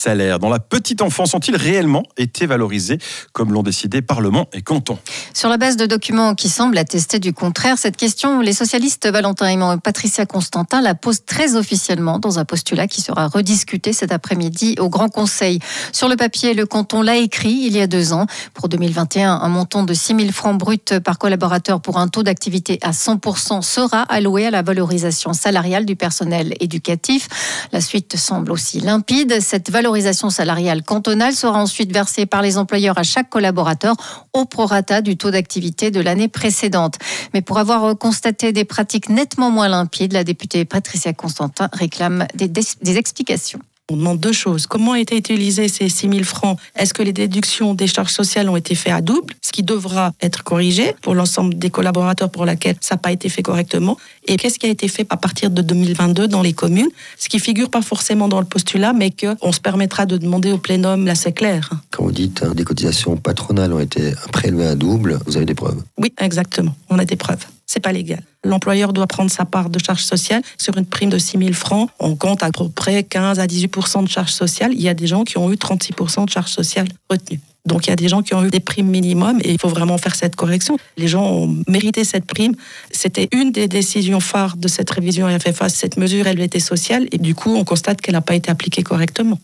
salaires 0.00 0.38
dans 0.38 0.48
la 0.48 0.58
petite 0.58 1.02
enfance 1.02 1.34
ont-ils 1.34 1.56
réellement 1.56 2.04
été 2.16 2.46
valorisés 2.46 2.98
comme 3.32 3.52
l'ont 3.52 3.62
décidé 3.62 4.02
Parlement 4.02 4.48
et 4.52 4.62
canton? 4.62 4.98
Sur 5.34 5.48
la 5.48 5.56
base 5.56 5.76
de 5.76 5.86
documents 5.86 6.34
qui 6.34 6.48
semblent 6.48 6.78
attester 6.78 7.18
du 7.18 7.32
contraire, 7.32 7.76
cette 7.78 7.96
question, 7.96 8.40
les 8.40 8.52
socialistes 8.52 9.08
Valentin 9.08 9.46
Aymon 9.46 9.76
et 9.76 9.80
Patricia 9.80 10.26
Constantin 10.26 10.80
la 10.80 10.94
posent 10.94 11.24
très 11.24 11.56
officiellement 11.56 12.18
dans 12.18 12.38
un 12.38 12.44
postulat 12.44 12.86
qui 12.86 13.02
sera 13.02 13.28
rediscuté 13.28 13.92
cet 13.92 14.12
après-midi 14.12 14.76
au 14.78 14.88
Grand 14.88 15.08
Conseil. 15.08 15.58
Sur 15.92 16.08
le 16.08 16.16
papier, 16.16 16.54
le 16.54 16.66
canton 16.66 17.02
l'a 17.02 17.16
écrit 17.16 17.62
il 17.66 17.76
y 17.76 17.80
a 17.80 17.86
deux 17.86 18.12
ans. 18.12 18.26
Pour 18.54 18.68
2021, 18.68 19.32
un 19.32 19.48
montant 19.48 19.82
de 19.82 19.92
6 19.92 20.16
000 20.16 20.32
francs 20.32 20.56
bruts 20.58 20.78
par 21.04 21.18
collaborateur 21.18 21.80
pour 21.80 21.98
un 21.98 22.08
taux 22.08 22.22
d'activité 22.22 22.78
à 22.82 22.92
100% 22.92 23.62
sera 23.62 24.02
alloué 24.02 24.46
à 24.46 24.50
la 24.50 24.62
valorisation 24.62 25.32
salariale 25.32 25.84
du 25.84 25.96
personnel 25.96 26.54
éducatif. 26.60 27.28
La 27.72 27.80
suite 27.80 28.16
semble 28.16 28.50
aussi 28.50 28.80
limpide. 28.80 29.40
Cette 29.40 29.70
valorisation 29.70 29.89
valorisation 29.90 30.30
salariale 30.30 30.84
cantonale 30.84 31.34
sera 31.34 31.60
ensuite 31.60 31.92
versée 31.92 32.24
par 32.24 32.42
les 32.42 32.58
employeurs 32.58 32.96
à 32.96 33.02
chaque 33.02 33.28
collaborateur 33.28 33.96
au 34.32 34.44
prorata 34.44 35.00
du 35.02 35.16
taux 35.16 35.32
d'activité 35.32 35.90
de 35.90 36.00
l'année 36.00 36.28
précédente. 36.28 36.94
Mais 37.34 37.42
pour 37.42 37.58
avoir 37.58 37.98
constaté 37.98 38.52
des 38.52 38.64
pratiques 38.64 39.08
nettement 39.08 39.50
moins 39.50 39.68
limpides, 39.68 40.12
la 40.12 40.22
députée 40.22 40.64
Patricia 40.64 41.12
Constantin 41.12 41.68
réclame 41.72 42.28
des 42.36 42.96
explications. 42.96 43.58
On 43.92 43.96
demande 43.96 44.20
deux 44.20 44.32
choses. 44.32 44.68
Comment 44.68 44.92
ont 44.92 44.94
été 44.94 45.16
utilisés 45.16 45.66
ces 45.66 45.88
6 45.88 46.08
000 46.10 46.22
francs? 46.22 46.56
Est-ce 46.76 46.94
que 46.94 47.02
les 47.02 47.12
déductions 47.12 47.74
des 47.74 47.88
charges 47.88 48.12
sociales 48.12 48.48
ont 48.48 48.54
été 48.54 48.76
faites 48.76 48.92
à 48.92 49.00
double 49.00 49.34
Ce 49.42 49.50
qui 49.50 49.64
devra 49.64 50.12
être 50.22 50.44
corrigé 50.44 50.94
pour 51.02 51.16
l'ensemble 51.16 51.58
des 51.58 51.70
collaborateurs 51.70 52.30
pour 52.30 52.44
lesquels 52.44 52.76
ça 52.80 52.94
n'a 52.94 52.98
pas 53.00 53.10
été 53.10 53.28
fait 53.28 53.42
correctement? 53.42 53.96
Et 54.28 54.36
qu'est-ce 54.36 54.60
qui 54.60 54.66
a 54.66 54.68
été 54.68 54.86
fait 54.86 55.04
à 55.10 55.16
partir 55.16 55.50
de 55.50 55.60
2022 55.60 56.28
dans 56.28 56.40
les 56.40 56.52
communes? 56.52 56.90
Ce 57.18 57.28
qui 57.28 57.40
figure 57.40 57.68
pas 57.68 57.82
forcément 57.82 58.28
dans 58.28 58.38
le 58.38 58.46
postulat, 58.46 58.92
mais 58.92 59.10
qu'on 59.10 59.50
se 59.50 59.60
permettra 59.60 60.06
de 60.06 60.18
demander 60.18 60.52
au 60.52 60.58
plénum, 60.58 61.04
là 61.04 61.16
c'est 61.16 61.32
clair. 61.32 61.70
Quand 61.90 62.04
vous 62.04 62.12
dites 62.12 62.44
hein, 62.44 62.52
des 62.54 62.62
cotisations 62.62 63.16
patronales 63.16 63.72
ont 63.72 63.80
été 63.80 64.12
prélevées 64.30 64.68
à 64.68 64.76
double, 64.76 65.18
vous 65.26 65.36
avez 65.36 65.46
des 65.46 65.54
preuves 65.54 65.82
Oui, 65.98 66.12
exactement. 66.18 66.76
On 66.90 66.98
a 67.00 67.04
des 67.04 67.16
preuves 67.16 67.44
c'est 67.70 67.78
pas 67.78 67.92
légal. 67.92 68.20
L'employeur 68.42 68.92
doit 68.92 69.06
prendre 69.06 69.30
sa 69.30 69.44
part 69.44 69.70
de 69.70 69.78
charge 69.78 70.02
sociale 70.02 70.42
sur 70.58 70.76
une 70.76 70.86
prime 70.86 71.08
de 71.08 71.18
6 71.18 71.38
000 71.38 71.52
francs. 71.52 71.88
On 72.00 72.16
compte 72.16 72.42
à 72.42 72.50
peu 72.50 72.68
près 72.68 73.04
15 73.04 73.38
à 73.38 73.46
18% 73.46 74.02
de 74.02 74.08
charge 74.08 74.32
sociale. 74.32 74.72
Il 74.74 74.80
y 74.80 74.88
a 74.88 74.94
des 74.94 75.06
gens 75.06 75.22
qui 75.22 75.38
ont 75.38 75.52
eu 75.52 75.54
36% 75.54 76.24
de 76.24 76.30
charge 76.30 76.50
sociale 76.50 76.88
retenue. 77.08 77.38
Donc 77.66 77.86
il 77.86 77.90
y 77.90 77.92
a 77.92 77.96
des 77.96 78.08
gens 78.08 78.22
qui 78.22 78.34
ont 78.34 78.44
eu 78.44 78.50
des 78.50 78.58
primes 78.58 78.88
minimum 78.88 79.38
et 79.44 79.52
il 79.52 79.60
faut 79.60 79.68
vraiment 79.68 79.98
faire 79.98 80.16
cette 80.16 80.34
correction. 80.34 80.78
Les 80.96 81.06
gens 81.06 81.24
ont 81.24 81.62
mérité 81.68 82.02
cette 82.02 82.24
prime. 82.24 82.56
C'était 82.90 83.28
une 83.32 83.52
des 83.52 83.68
décisions 83.68 84.18
phares 84.18 84.56
de 84.56 84.66
cette 84.66 84.90
révision 84.90 85.28
FFA. 85.38 85.68
Cette 85.68 85.96
mesure, 85.96 86.26
elle 86.26 86.40
était 86.40 86.58
sociale 86.58 87.06
et 87.12 87.18
du 87.18 87.36
coup, 87.36 87.54
on 87.54 87.62
constate 87.62 88.00
qu'elle 88.00 88.14
n'a 88.14 88.20
pas 88.20 88.34
été 88.34 88.50
appliquée 88.50 88.82
correctement. 88.82 89.38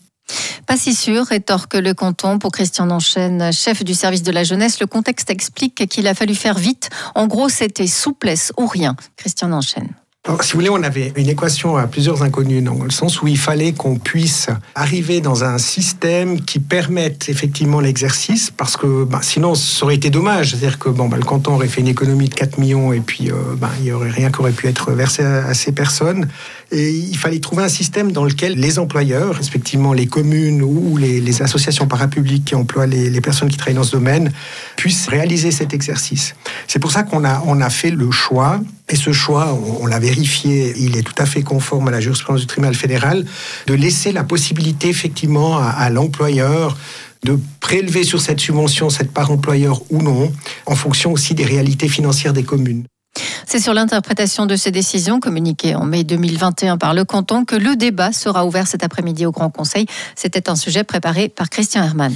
Pas 0.67 0.75
si 0.75 0.93
sûr, 0.93 1.25
rétorque 1.25 1.75
le 1.75 1.93
canton 1.93 2.39
pour 2.39 2.51
Christian 2.51 2.89
Enchaîne, 2.89 3.53
chef 3.53 3.85
du 3.85 3.93
service 3.93 4.21
de 4.21 4.33
la 4.33 4.43
jeunesse. 4.43 4.81
Le 4.81 4.85
contexte 4.85 5.29
explique 5.29 5.87
qu'il 5.87 6.07
a 6.07 6.13
fallu 6.13 6.35
faire 6.35 6.57
vite. 6.57 6.89
En 7.15 7.25
gros, 7.25 7.47
c'était 7.47 7.87
souplesse 7.87 8.51
ou 8.57 8.67
rien. 8.67 8.97
Christian 9.15 9.53
Enchaîne 9.53 9.95
si 10.41 10.53
vous 10.53 10.59
voulez, 10.59 10.69
on 10.69 10.83
avait 10.83 11.13
une 11.15 11.29
équation 11.29 11.77
à 11.77 11.87
plusieurs 11.87 12.23
inconnus, 12.23 12.63
dans 12.63 12.83
le 12.83 12.89
sens 12.89 13.21
où 13.21 13.27
il 13.27 13.37
fallait 13.37 13.71
qu'on 13.71 13.97
puisse 13.97 14.47
arriver 14.75 15.21
dans 15.21 15.43
un 15.43 15.57
système 15.57 16.41
qui 16.41 16.59
permette 16.59 17.29
effectivement 17.29 17.79
l'exercice, 17.79 18.51
parce 18.51 18.75
que 18.77 19.05
bah, 19.05 19.19
sinon, 19.23 19.55
ça 19.55 19.85
aurait 19.85 19.95
été 19.95 20.09
dommage. 20.09 20.51
C'est-à-dire 20.51 20.79
que 20.79 20.89
bon, 20.89 21.07
bah, 21.07 21.17
le 21.17 21.23
canton 21.23 21.55
aurait 21.55 21.67
fait 21.67 21.81
une 21.81 21.87
économie 21.87 22.29
de 22.29 22.33
4 22.33 22.57
millions 22.57 22.93
et 22.93 22.99
puis 22.99 23.31
euh, 23.31 23.35
bah, 23.55 23.69
il 23.79 23.85
n'y 23.85 23.91
aurait 23.91 24.09
rien 24.09 24.29
qui 24.29 24.39
aurait 24.39 24.51
pu 24.51 24.67
être 24.67 24.91
versé 24.91 25.23
à, 25.23 25.53
ces 25.53 25.71
personnes. 25.71 26.27
Et 26.71 26.91
il 26.91 27.17
fallait 27.17 27.39
trouver 27.39 27.63
un 27.63 27.69
système 27.69 28.11
dans 28.11 28.25
lequel 28.25 28.55
les 28.55 28.77
employeurs, 28.77 29.35
respectivement 29.35 29.93
les 29.93 30.07
communes 30.07 30.61
ou 30.61 30.97
les, 30.97 31.41
associations 31.41 31.87
parapubliques 31.87 32.45
qui 32.45 32.55
emploient 32.55 32.87
les, 32.87 33.21
personnes 33.21 33.49
qui 33.49 33.57
travaillent 33.57 33.75
dans 33.75 33.83
ce 33.83 33.91
domaine, 33.91 34.31
puissent 34.75 35.07
réaliser 35.07 35.51
cet 35.51 35.73
exercice. 35.73 36.35
C'est 36.67 36.79
pour 36.79 36.91
ça 36.91 37.03
qu'on 37.03 37.23
a, 37.23 37.41
on 37.45 37.61
a 37.61 37.69
fait 37.69 37.91
le 37.91 38.11
choix 38.11 38.59
et 38.89 38.95
ce 38.95 39.11
choix, 39.11 39.59
on, 39.81 39.85
l'a 39.85 39.99
vérifié, 39.99 40.73
il 40.77 40.97
est 40.97 41.03
tout 41.03 41.15
à 41.17 41.25
fait 41.25 41.43
conforme 41.43 41.89
à 41.89 41.91
la 41.91 41.99
jurisprudence 41.99 42.41
du 42.41 42.47
tribunal 42.47 42.73
fédéral, 42.73 43.25
de 43.67 43.73
laisser 43.73 44.13
la 44.13 44.23
possibilité 44.23 44.87
effectivement 44.87 45.57
à, 45.57 45.89
l'employeur 45.89 46.77
de 47.23 47.37
prélever 47.59 48.03
sur 48.03 48.21
cette 48.21 48.39
subvention 48.39 48.89
cette 48.89 49.11
part 49.11 49.31
employeur 49.31 49.81
ou 49.89 50.01
non, 50.01 50.31
en 50.65 50.75
fonction 50.75 51.11
aussi 51.11 51.33
des 51.33 51.43
réalités 51.43 51.89
financières 51.89 52.31
des 52.31 52.43
communes. 52.43 52.85
C'est 53.45 53.59
sur 53.59 53.73
l'interprétation 53.73 54.45
de 54.45 54.55
ces 54.55 54.71
décisions 54.71 55.19
communiquées 55.19 55.75
en 55.75 55.85
mai 55.85 56.03
2021 56.03 56.77
par 56.77 56.93
le 56.93 57.05
canton 57.05 57.45
que 57.45 57.55
le 57.55 57.75
débat 57.75 58.11
sera 58.11 58.45
ouvert 58.45 58.67
cet 58.67 58.83
après-midi 58.83 59.25
au 59.25 59.31
Grand 59.31 59.49
Conseil. 59.49 59.85
C'était 60.15 60.49
un 60.49 60.55
sujet 60.55 60.83
préparé 60.83 61.29
par 61.29 61.49
Christian 61.49 61.83
Hermann. 61.83 62.13